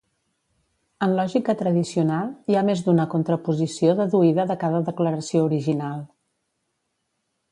[1.07, 6.03] En lògica tradicional, hi ha més d'una contraposició deduïda de cada declaració original.